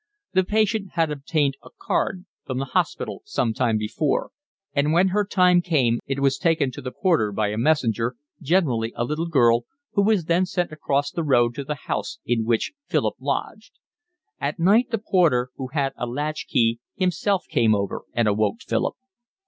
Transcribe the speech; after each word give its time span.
The 0.33 0.43
patient 0.43 0.93
had 0.93 1.11
obtained 1.11 1.57
a 1.61 1.69
'card' 1.69 2.25
from 2.43 2.57
the 2.57 2.65
hospital 2.73 3.21
some 3.23 3.53
time 3.53 3.77
before; 3.77 4.31
and 4.73 4.93
when 4.93 5.09
her 5.09 5.23
time 5.23 5.61
came 5.61 5.99
it 6.07 6.19
was 6.21 6.39
taken 6.39 6.71
to 6.71 6.81
the 6.81 6.89
porter 6.89 7.31
by 7.31 7.49
a 7.49 7.57
messenger, 7.59 8.15
generally 8.41 8.91
a 8.95 9.03
little 9.05 9.27
girl, 9.27 9.65
who 9.91 10.01
was 10.01 10.25
then 10.25 10.47
sent 10.47 10.71
across 10.71 11.11
the 11.11 11.21
road 11.21 11.53
to 11.53 11.63
the 11.63 11.75
house 11.85 12.17
in 12.25 12.45
which 12.45 12.73
Philip 12.87 13.17
lodged. 13.19 13.73
At 14.39 14.57
night 14.57 14.89
the 14.89 14.97
porter, 14.97 15.51
who 15.57 15.67
had 15.67 15.93
a 15.95 16.07
latch 16.07 16.47
key, 16.47 16.79
himself 16.95 17.45
came 17.47 17.75
over 17.75 18.01
and 18.13 18.27
awoke 18.27 18.61
Philip. 18.65 18.95